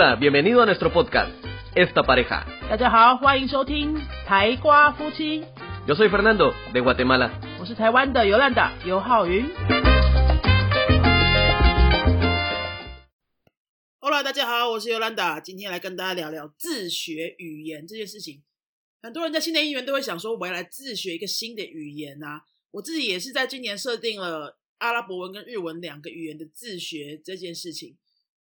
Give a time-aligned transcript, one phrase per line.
[0.00, 1.32] Hola, bienvenido a nuestro podcast,
[1.74, 2.46] Esta Pareja.
[2.70, 5.40] 大家好，欢迎收听台瓜夫妻
[5.88, 7.32] ，Yo soy Fernando, de Guatemala.
[7.58, 9.44] 我是台湾的尤兰达尤浩云。
[13.98, 18.44] Hola，大家好，我是尤兰达，今天来跟大家聊聊自学语言这件事情。
[19.02, 22.42] 很多人在新的一年都会想说，我要来自学一个新的语言啊。
[22.70, 27.96] 我自己也是在今年设定了阿拉伯文跟日文两个语言的自学这件事情。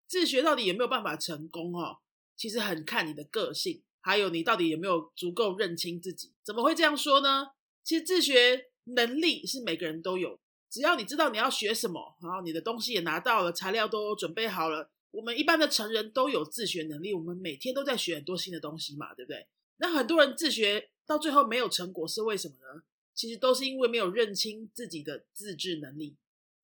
[0.08, 1.98] 自学到底有没有办法成功哦？
[2.36, 6.34] 其实很看你的个性，还有你到底有没有足够认清自己。
[6.44, 7.48] 怎么会这样说呢？
[7.84, 10.40] 其实自学能力是每个人都有，
[10.70, 19.48] 只要你知道你要学什么，然后你的东西也拿到了，材料都准备好了，我们一般的成人都有自学能力，我们每天都在学很多新的东西嘛，对不对？
[19.78, 22.84] 那很多人自学到最后没有成果，是为什么呢？
[23.14, 26.16] 其实都是因为没有认清自己的自制能力，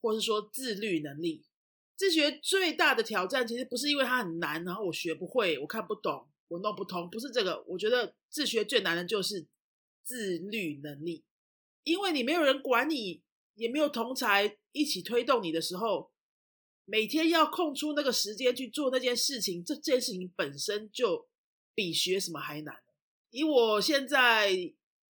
[0.01, 1.43] 或是说自律能力。
[1.95, 7.63] 自学最大的挑战，其实不是因为它很难，然后我学不会，我看不懂，我弄不通，不是这个。
[7.67, 9.45] 我觉得自学最难的就是
[10.03, 11.23] 自律能力，
[11.83, 13.21] 因为你没有人管你，
[13.53, 16.11] 也没有同才一起推动你的时候，
[16.85, 21.27] 每天要空出那个时间去做那件事情，这件事情本身就
[21.75, 22.75] 比学什么还难。
[23.29, 24.51] 以我现在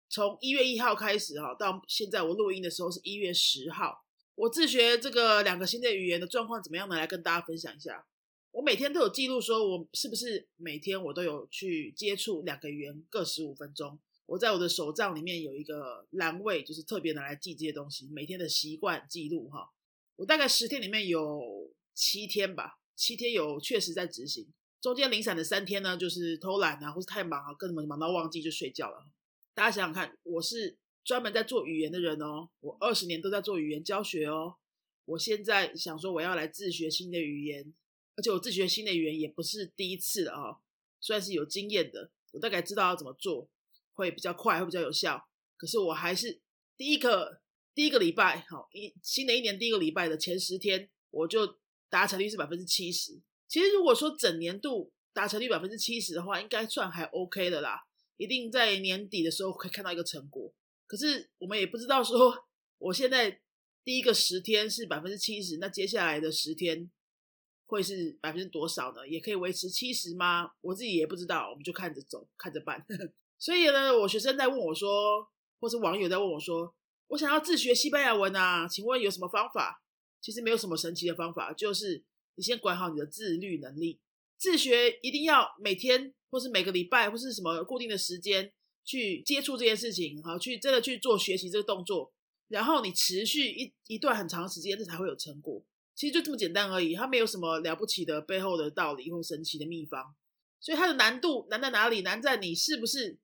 [0.10, 4.04] 从一月一号开始哈，到现在我录音的时候是一月十号。
[4.42, 6.96] 我自学这个两个新的语言的状况怎么样呢？
[6.96, 8.08] 来跟大家分享一下。
[8.50, 14.00] 我每天都有记录，说我是不是每天我都有去接触两个语言，各十五分钟。
[14.26, 19.70] 我在我的手账里面有一个栏位，就是特别拿来记这些东西，每天的习惯记录哈。
[20.16, 29.06] 我大概十天里面有七天吧，七天有确实在执行，中间零散的三天呢，就是偷懒啊，或是太忙啊，根本忙到忘记就睡觉了。
[29.54, 30.80] 大家想想看，我是。
[31.04, 34.56] 专门在做语言的人哦，我二十年都在做语言教学哦。
[35.06, 37.74] 我现在想说我要来自学新的语言，
[38.16, 40.62] 而且我自学新的语言也不是第一次了哦，
[41.00, 42.12] 算是有经验的。
[42.32, 43.50] 我大概知道要怎么做，
[43.94, 45.28] 会比较快，会比较有效。
[45.58, 46.40] 可是我还是
[46.78, 47.42] 第一个
[47.74, 51.58] 第一个礼拜，好一新的一年第一个礼拜的前十天，我就
[51.90, 53.20] 达成率是百分之七十。
[53.48, 57.86] 其实如果说整年度达成率百分之七十的话，应该算还 OK 的啦，
[58.18, 60.54] 一定在年底的时候可以看到一个成果。
[60.92, 62.36] 可是我们也不知道说，
[62.78, 63.40] 我现在
[63.82, 66.92] 第一个十天是百分之七十，那接下来的十天
[67.66, 69.08] 会是百分之多少呢？
[69.08, 70.52] 也可以维持七十吗？
[70.60, 72.86] 我自己也不知道，我们就看着走，看着办。
[73.40, 75.26] 所以呢，我学生在问我说，
[75.62, 76.76] 或是网友在问我说，
[77.08, 79.82] 我想要自学西班牙文啊，请问有什么方法？
[80.20, 82.04] 其实没有什么神奇的方法，就是
[82.36, 84.02] 你先管好你的自律能力。
[84.38, 88.52] 自学一定要每天，或是每个礼拜，或是什么固定的时间。
[88.84, 92.12] 去接触这件事情，好，去真的去做学习这个动作，
[92.48, 95.64] 然后你持续一一段很长时间，这才会有成果。
[95.94, 100.16] 其实就这么简单而已，它没有什么了不起的背后的道理或神奇的秘方。
[100.60, 102.02] 所以它的难度难在哪里？
[102.02, 103.20] 难在你是不是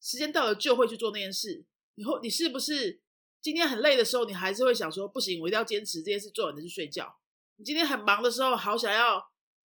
[0.00, 1.64] 时间到了就会去做那件事？
[1.96, 3.00] 以后你是不是
[3.42, 7.16] 今天很累的时候，你还是会想说，不行，我一定要坚持这件事做完再去睡觉。
[7.56, 9.30] 你今天很忙的时候，好想要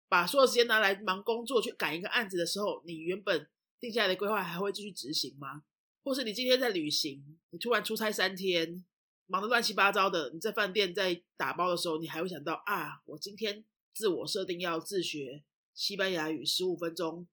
[0.09, 3.49] 把所有时间拿来忙工作，去赶一个案子的时候，你原本。
[3.81, 5.63] 定下来的规划还会继续执行吗？
[6.03, 8.85] 或是你今天在旅行，你突然出差三天，
[9.27, 13.65] 忙得乱七八糟的，你在饭店在打包的时候，你还会想到啊，我今天
[13.95, 15.43] 自我设定要自学
[15.75, 17.27] 西班牙语十五分钟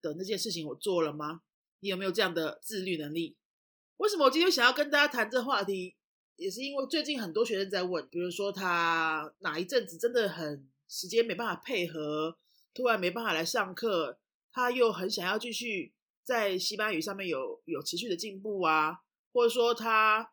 [0.00, 1.42] 的那件事情，我做了吗？
[1.80, 3.36] 你有没有这样的自律能力？
[3.98, 5.96] 为什么我今天想要跟大家谈这话题，
[6.36, 12.38] 也是因为最近很多学生在问，比如说他哪一阵子真的很时间没办法配合，
[12.72, 14.20] 突然没办法来上课。
[14.52, 19.00] 他又很想要继续在西班牙语上面有有持续的进步啊，
[19.32, 20.32] 或者说他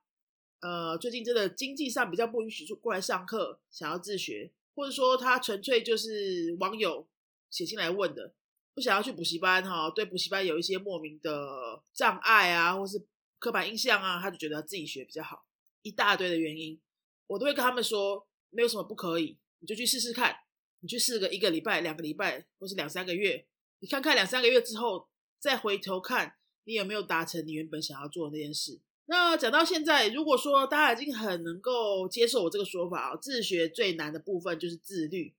[0.60, 7.08] 呃最近真的经济上比较不允许就过来上课，想要自学，或者说他纯粹就是网友
[7.50, 8.34] 写进来问的，
[8.76, 13.04] 不想要去补习班哈，对补习班有一些莫名的障碍啊，或是
[13.40, 15.46] 刻板印象啊，他就觉得自己学比较好，
[15.82, 16.80] 一大堆的原因，
[17.28, 20.36] 我都会跟他们说，没有什么不可以，你就去试试看，
[20.82, 23.48] 你去试个一个礼拜、两个礼拜，或是两三个月。
[23.82, 25.08] 你看看两三个月之后，
[25.40, 26.36] 再回头看
[26.66, 28.80] 你有没有达成你原本想要做的那件事。
[29.06, 35.34] 那讲到现在，如果说大家已经很能够接受我这个说法啊，自学最难的部分就是自律。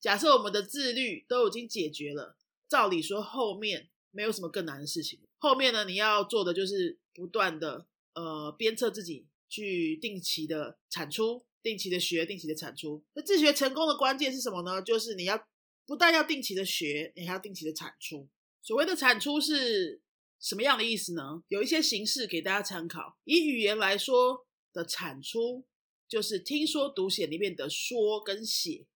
[0.00, 2.36] 假设我们的自律都已经解决了，
[2.68, 5.18] 照理说后面没有什么更难的事情。
[5.38, 13.02] 后面呢，你要做的就是不断的呃鞭策自己去定期的产出，定期的学，定期的产出。
[13.14, 14.80] 那自学成功的关键是什么呢？
[14.80, 15.44] 就是你要。
[15.90, 18.28] 不但要定期的学，你还要定期的产出。
[18.62, 20.00] 所谓的产出是
[20.38, 21.42] 什么样的意思呢？
[21.48, 23.18] 有一些形式给大家参考。
[23.24, 25.66] 以语言来说的产出，
[26.08, 28.86] 就是听说读写里面的说跟写。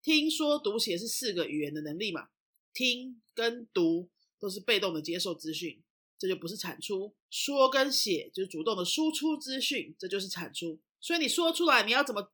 [0.00, 2.28] 听说读写是四个语言的能力嘛？
[2.72, 4.08] 听跟读
[4.38, 5.82] 都是被动的接受资讯，
[6.16, 7.16] 这就不是产出。
[7.30, 10.80] 说跟写就是主动的输出资讯，这就是产出。
[11.00, 12.30] 所以你说出来，你要怎么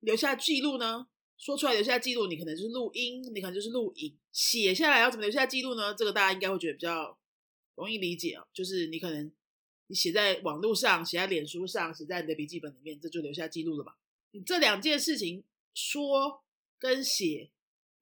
[0.00, 1.06] 留下记录呢？
[1.42, 4.16] 说出来留下记录，你可能就是录音，你可能就是录影。
[4.30, 5.92] 写下来要怎么留下记录呢？
[5.92, 7.18] 这个大家应该会觉得比较
[7.74, 9.28] 容易理解哦，就是你可能
[9.88, 13.94] 你写在网络上，写在脸书上，写在你的笔记本里面，这就留下记录了嘛。
[14.30, 15.42] 你这两件事情
[15.74, 16.44] 说
[16.78, 17.50] 跟写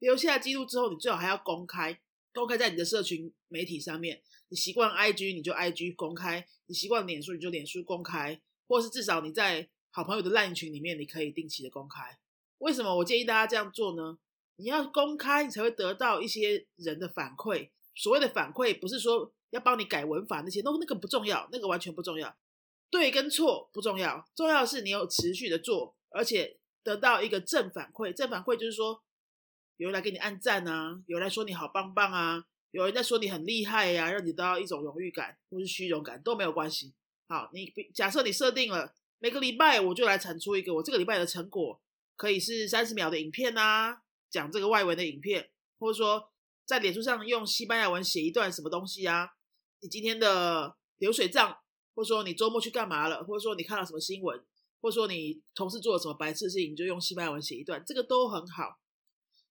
[0.01, 1.99] 留下记录之后，你最好还要公开，
[2.35, 4.21] 公开在你的社群媒体上面。
[4.51, 8.39] 你习惯 IG 你就 IG 公开，你习惯脸书你就脸书公开，
[8.69, 12.19] 或是至少你在好朋友的烂群里面，你可以定期的公开。
[12.61, 14.19] 为什么我建议大家这样做呢？
[14.57, 17.71] 你要公开，你才会得到一些人的反馈。
[17.97, 22.37] 所谓的反馈，不是说要帮你改文法那些，那那个不重要，那个完全不重要。
[22.91, 28.13] 对跟错不重要，重要是你有持续的做，而且得到一个正反馈。
[28.13, 29.03] 正反馈就是说，
[29.79, 36.93] 有人来给你按赞啊，有人来说你好棒棒啊，有人在说你很厉害呀，让你得到一种荣誉感或是虚荣感都没有关系。
[37.27, 41.81] 好，你假设你设定了每个礼拜我就来产出一个我这个礼拜的成果。
[42.21, 46.31] 可以是三十秒的影片啊，讲这个外文的影片，或者说
[46.67, 49.31] 在脸书上用西班牙文写一段什么东西啊？
[49.81, 51.57] 你今天的流水账，
[51.95, 54.39] 或者说你周末去干嘛了，或者说你看到什么新闻，
[54.83, 58.79] 或者说你同事做了什么白痴事情，你就用西班牙文写一段，这个都很好。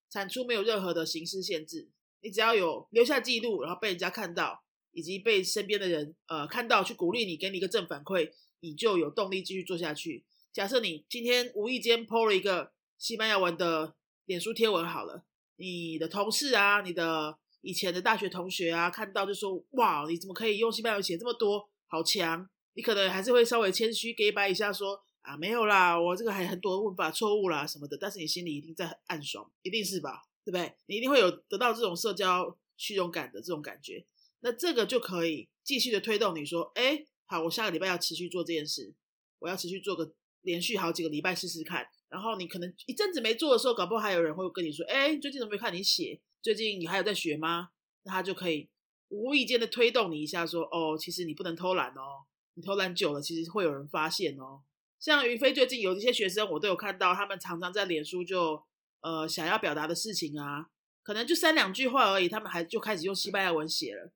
[0.08, 1.90] 产出没有任何的形式限制，
[2.22, 4.62] 你只要有留下记录，然后被人家看到，
[4.92, 8.30] 以及被身边的人呃看到，去鼓励你，给你一个正反馈，
[8.60, 10.24] 你就有动力继续做下去。
[10.52, 13.94] 假设你今天无意间 PO 了一个西班牙文的
[14.24, 15.24] 脸书贴文，好了，
[15.56, 30.22] 你的同事啊，你的以前的大学同学啊，看到就说：“哇，你怎么可以用西班牙文写这么多，好强！”你可能还是会稍微谦虚给白一下，说：“啊，没有啦，我这个还很多问法错误啦什么的。”但是你心里一定在暗爽，一定是吧？
[30.44, 30.74] 对不对？
[30.86, 34.04] 你一定会有得到这种社交虚荣感的这种感觉。
[34.40, 38.94] 那这个就可以继续的推动你说：“哎，好，我下个礼拜要持续做这件事，
[39.38, 40.12] 我要持续做个。”
[40.42, 46.20] 连续好几个礼拜试试看，然后你可能一阵子没做的时候，搞不好还有人会跟你说：“哎，最近怎么没看你写？
[46.42, 47.70] 最近你还有在学吗？”
[48.04, 48.68] 那他就可以
[49.08, 54.62] 无意间的推动你一下，说：“哦，其实你不能偷懒哦，你偷懒久了，其实会有人发现哦。”
[54.98, 58.62] 像于飞最近有一些学生，我都有看到，他们常常在脸书就
[59.00, 60.66] 呃想要表达的事情啊，
[61.02, 64.12] 可能就三两句话而已，他们还就开始用西班牙文写了，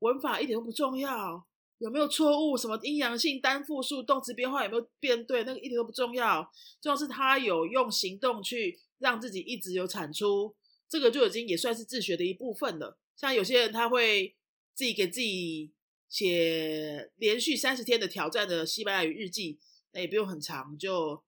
[0.00, 1.46] 文法一点都不重要。
[1.80, 2.58] 有没有错误？
[2.58, 5.44] 什么阴阳性单复数动词变化有没有变对？
[5.44, 6.42] 那个一点都不重要，
[6.78, 10.54] 重要是他有用行动去让自己一直有产出，
[10.86, 12.98] 这个就已经也算是自学的一部分了。
[13.16, 14.36] 像有些人他会
[14.74, 15.72] 自己给自己
[16.10, 19.58] 写连续三十天的挑战的西班牙语日记，
[19.92, 21.22] 那也不用很长，就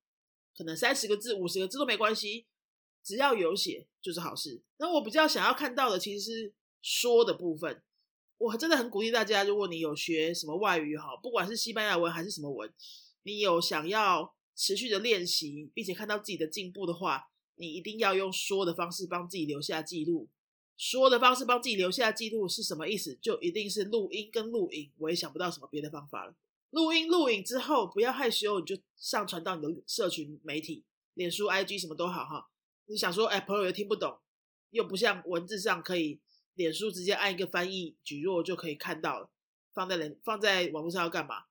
[0.54, 2.44] 可能三十个字、五十个字都没关系，
[3.02, 4.60] 只要有写就是好事。
[4.76, 6.52] 那我比较想要看到的其实是
[6.82, 7.82] 说的部分。
[8.42, 12.68] 我真的很鼓励大家，如果你有学什么外语哈，不管是西班牙文还是什么文，
[13.22, 20.28] 你有想要持续的练习，并且看到自己的进步的话，你一定要用说的方式帮自己留下记录。
[20.76, 23.16] 说的方式帮自己留下记录是什么意思？
[23.22, 24.90] 就一定是录音跟录影。
[24.98, 26.34] 我也想不到什么别的方法了。
[26.70, 30.82] 录音录影之后，不要害羞，你就上传到你的社群媒体，
[31.14, 32.50] 脸书、IG 什么都好哈。
[32.86, 34.18] 你想说，哎，朋友又听不懂，
[34.70, 36.18] 又不像文字上可以。
[36.54, 39.30] 脸书直接按一个翻译举弱就可以看到了，
[39.72, 41.44] 放在脸放在网络上要干嘛？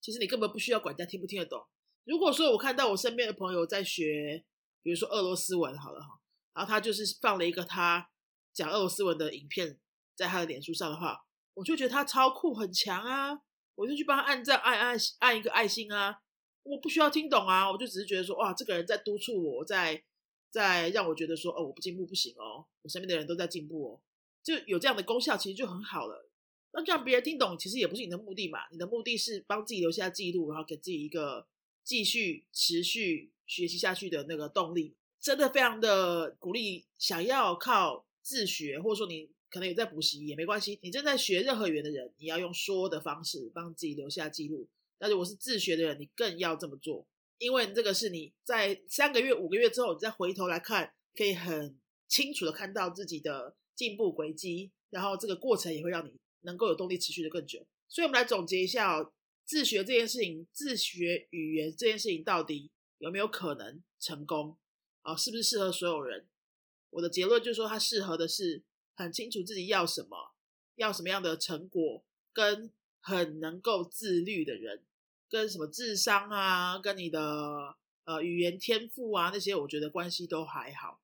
[0.00, 1.66] 其实你根本不需要管家听不听得懂。
[2.04, 4.44] 如果说我看到我身边的朋友在学，
[4.82, 6.20] 比如说俄罗斯文好了哈，
[6.54, 8.08] 然后他就是放了一个他
[8.52, 9.78] 讲俄罗斯文的影片
[10.14, 13.40] 在他的脸书上的话，我就觉得他超酷很强啊，
[13.74, 16.22] 我就去帮他按赞按按按一个爱心啊，
[16.62, 20.04] 我不需要听懂啊，我就只是觉得说哇，这个人在督促我，在
[20.50, 24.00] 在让我觉得说哦，我不进步不行哦，我身边的人都在进步哦。
[24.46, 26.30] 就有这样的功效，其实就很好了。
[26.70, 28.60] 那让别人听懂，其实也不是你的目的嘛。
[28.70, 31.48] 你的目的是帮自己留下记录，然后给自己一个
[31.82, 34.94] 继续持续学习下去的那个动力。
[35.20, 40.78] 真的非常的鼓励，想要靠自学，或者说你可能有在补习也没关系。
[40.80, 44.68] 你正在学任何语言的人，你要用说的方式帮自己留下记录。
[44.96, 47.04] 但如果是自学的人，你更要这么做，
[47.38, 51.76] 因为这个是你在三个月、五个月之后，你再回头来看，可以很
[52.06, 53.56] 清楚的看到自己的。
[53.76, 57.64] 进步轨迹，然后这个过程也会让你能够有动力持续的更久。
[57.86, 59.12] 所以，我们来总结一下哦，
[59.44, 64.56] 自学这件事情，自学语言这件事情到底有没有可能成功
[65.02, 65.14] 啊？
[65.14, 66.26] 是不是适合所有人？
[66.90, 68.64] 我的结论就是说，它适合的是
[68.94, 70.34] 很清楚自己要什么，
[70.76, 74.82] 要什么样的成果，跟很能够自律的人，
[75.28, 81.00] 跟什么智商啊，跟你的呃语言天赋啊那些，我觉得关系都还好。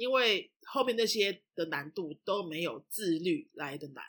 [0.00, 4.02] 因为后面那些的难度都没有自律来的难。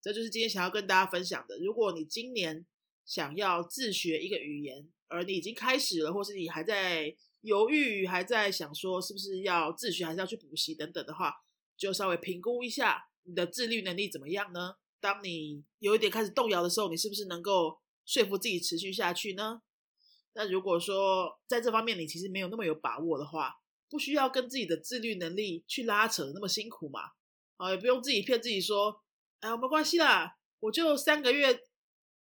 [0.00, 1.58] 这就是今天想要跟大家分享的。
[1.58, 2.64] 如果你今年
[3.04, 11.34] 想要自学一个语言，而你已经开始了，或是你还在犹豫，还在想说是不是要自学，还是要去补习等等的话，
[11.76, 14.76] 就稍微评估一下你的自律能力怎么样呢？
[15.00, 19.62] 当你有一点开始动摇的时候，你是不是能够说服自己持续下去呢？
[20.34, 23.56] 那如果说在这方面你其实没有那么有把握的话，
[23.92, 27.10] 不需要跟自己的自律能力去拉扯那么辛苦嘛？
[27.58, 29.02] 啊，也不用自己骗自己说，
[29.40, 31.62] 哎，没关系啦，我就三个月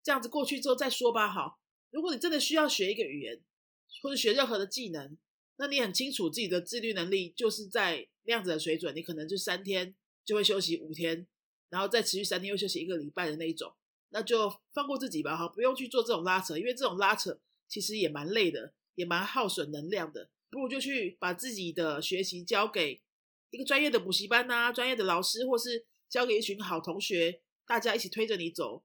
[0.01, 1.29] 这样子过去之后再说吧。
[1.29, 1.59] 好，
[1.91, 3.43] 如果你真的需要学一个语言，
[4.01, 5.19] 或者学任何的技能，
[5.57, 11.27] 那你很清楚自己的自律能力就是在那样子的水准，你可能就三天就会休息五天，
[11.69, 13.75] 然后再持续三天又休息一个礼拜的那一种，
[14.11, 15.37] 那就放过自己吧。
[15.37, 20.31] 哈，不用去做这种拉扯，因为这种拉扯其实也蛮累的，也蛮耗损能量的。
[20.51, 23.03] 不如就去把自己的学习交给
[23.51, 28.85] 一个专业的补习班呐，专业的老师，或是交给一群好同学，大家一起推着你走，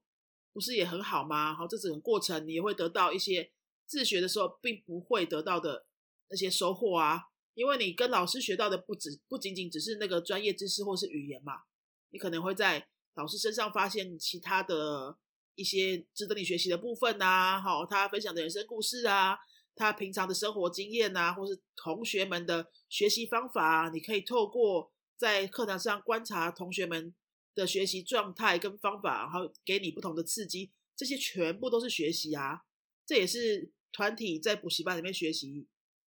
[0.52, 1.54] 不是也很好吗？
[1.54, 3.52] 好，这整个过程你也会得到一些
[3.86, 5.86] 自学的时候并不会得到的
[6.28, 7.22] 那些收获啊，
[7.54, 11.62] 因为你跟老师学到的不止不仅仅只是那个专业知识或是语言嘛，
[12.10, 15.18] 你可能会在老师身上发现其他的
[15.54, 19.38] 一些值得你学习的部分呐，好，他分享的人生故事啊。
[19.74, 27.14] 他平常的生活经验啊，或是同学们的学习方法啊，你可以透过在课堂上观察同学们
[27.54, 32.62] 的学习状态跟方法，然后给你不同的刺激，这些全部都是学习啊。
[33.06, 35.66] 这也是团体在补习班里面学习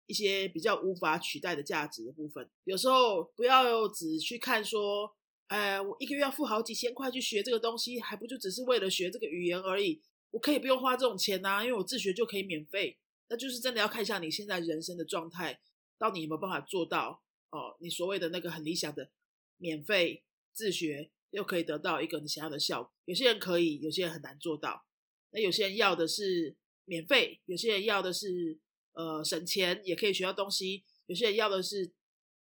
[0.05, 2.50] 一些比较无法取代的价值的部分。
[2.65, 5.15] 有时候不要只去看说，
[5.48, 10.01] 哎，我一个月要付好几千块去学这个东西，还不就只是为了学这个语言而已？
[10.31, 12.98] 我可以不用花这种钱呐，因为我自学就可以免费。
[13.33, 15.59] 那就是真的要看一下你现在人生的状态，
[15.97, 17.75] 到底有没有办法做到哦？
[17.79, 19.09] 你所谓的那个很理想的
[19.57, 20.23] 免费
[20.53, 22.93] 自学，又可以得到一个你想要的效果。
[23.05, 24.85] 有些人可以，有些人很难做到。
[25.31, 28.59] 那有些人要的是免费，有些人要的是
[28.91, 31.91] 呃省钱也可以学到东西，有些人要的是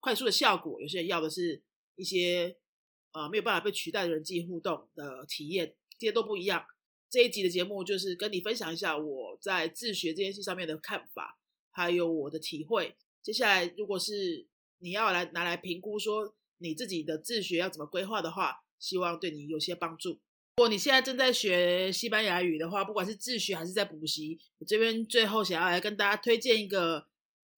[0.01, 1.63] 快速的效果，有些人要的是
[1.95, 2.57] 一些
[3.13, 6.65] 呃没有办法被取代的人际互动的体验，这些都不一样。
[7.13, 11.37] 这一集的节目就是跟你分享一下我在自学这件事上面的看法，
[11.69, 12.95] 还有我的体会。
[13.21, 14.47] 接下来，如果是
[14.79, 20.13] 你要来拿来评估说你自己的自学要怎么规划的话，希望对你有些帮助。
[20.13, 27.05] 如果你现在正在学西班牙语的话，不管是自学还是在补习，我这边最后想要来跟大家推荐一个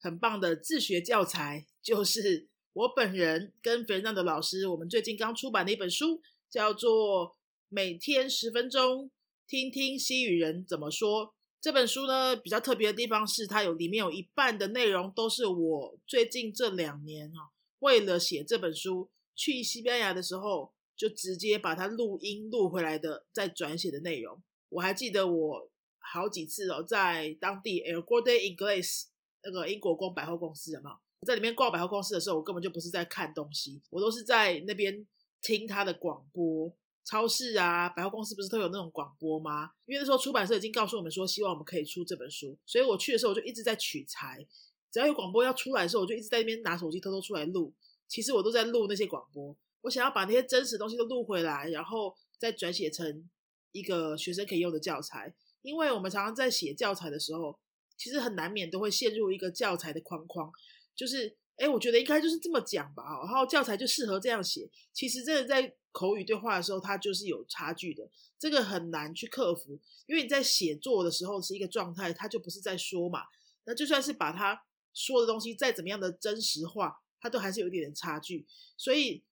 [0.01, 7.29] 很棒的自学教材，就是我本人跟肥 a 的老师我们最近刚出版的一本书，叫做
[7.69, 9.05] 《每天十分钟》。
[9.47, 11.33] 听听西语人怎么说。
[11.61, 24.41] 这本书呢，比较特别的地方是，它有里面有一半的内容都是我最近这两年哈，为了写这本书去西班牙的时候，就直接把它录音录回来的，再转写的内容。
[24.69, 29.05] 我还记得我好几次哦，在当地 El Gordo English
[29.43, 30.95] 那个英国公百货公司有没有？
[31.25, 35.07] 在里面逛百货公司的时候，我根本就不是在看东西，我都是在那边
[35.41, 36.71] 听他的广播。
[37.05, 39.69] 超市啊，百货公司不是都有那种广播吗？
[39.85, 44.45] 因为那时候出版社已经告诉我们说，希望我们可以出这本书，所以我去的时候我就一直在取材，
[44.91, 47.71] 只要有广播要出来的时候，我就一直在那边拿手机偷偷出来录。
[48.07, 53.29] 其实我都在录那些广播，我想要把那些真实东西都录回来，然后再转写成
[53.71, 55.33] 一个学生可以用的教材。
[55.61, 57.59] 因为我们常常在写教材的时候，
[57.97, 60.51] 其实很难免都会陷入一个教材的框框，
[60.95, 61.37] 就是。
[61.57, 64.69] 哎，我觉得应该就是这么讲吧，然后教材就适合这样写。
[64.91, 69.79] 其实这个在口语对话的时候，它就是有差距的，这个很难去克服。
[70.07, 73.23] 因为你在写作的时候是一个状态，它就不是在说嘛。
[73.63, 78.45] 那就算是把它说的东西再怎么样的真实化，它都还是有一点点差距。
[78.75, 79.23] 所以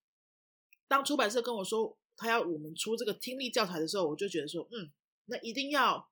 [0.87, 4.89] 当出版社跟我说他要我们出这个听力教材的时候，我就觉得说，嗯，
[5.25, 6.09] 那一定要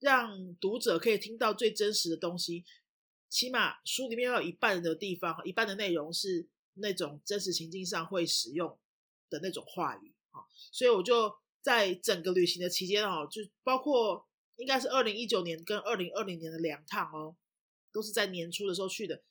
[0.00, 2.64] 让读者可以听到最真实的东西。
[3.30, 8.76] 起码书里面要有一半的地方，一半的内容是那种真实情境上会使用
[9.34, 14.24] 的那种话语啊，所以我就在整个旅行的期间哦，就包括
[14.56, 17.34] 应该是二零一九年跟二零二零年的两趟哦，
[17.92, 19.22] 都是在年初的时候去的，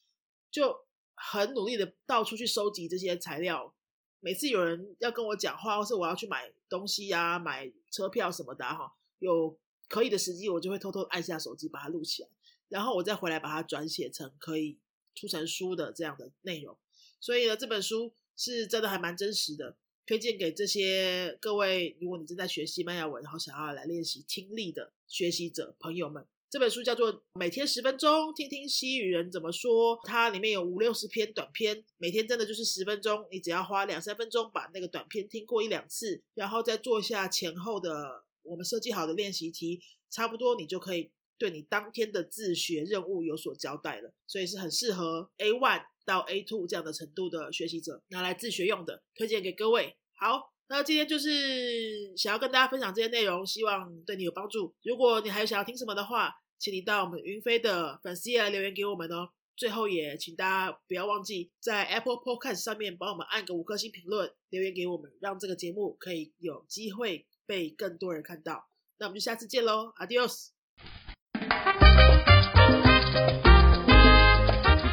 [0.52, 3.74] 就很努力的到处去收集这些材料。
[4.20, 9.58] 每次有人要跟我讲话，或是我要去买东西呀、买车票什么的哈，有
[9.88, 12.30] 可以的时机，我就会偷偷按下手机把它录起来。
[12.70, 14.78] 然后我再回来把它转写成可以
[15.14, 16.76] 出成书的这样的内容，
[17.20, 44.14] 所以呢，这本书是真的还蛮真实的，推荐给这些各位，如果你正在学西班牙文，然后想要来练习听力的学习者朋友们，这本书叫做《每天十分钟，听听西语人怎么说》，它里面有五六十篇短篇，每天真的就是十分钟，你只要花两三分钟把那个短篇听过一两次，然后再做一下前后的我们设计好的练习题，差不多你就可以对你当天的自学任务有所交代了。
[44.28, 49.96] 所以是很适合 A one 到 A two 这样的程度的学习者拿来自学用的，推荐给各位。
[50.16, 50.52] 好。
[50.70, 54.74] 那今天就是想要跟大家分享这些内容，希望对你有帮助。
[54.82, 59.30] 如果你还有想要听什么的话，请你到我们云飞的粉丝页来留言给我们哦。
[59.56, 68.68] 最后也请大家不要忘记在 Apple Podcast 上面帮我们按个五颗星评论，留言给我们，让这个节目可以有机会被更多人看到。
[68.98, 70.54] 那我们就下次见喽，Adios。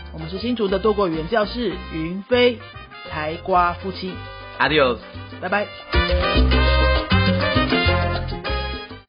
[0.13, 2.59] 我们是新竹的多国语言教室云飞
[3.09, 4.13] 台瓜夫妻。
[4.59, 4.97] ，Adios
[5.39, 5.67] 拜拜。